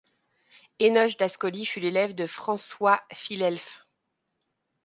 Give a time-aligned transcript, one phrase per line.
[0.79, 3.85] Enoch d’Ascoli fut élève de François Philelphe.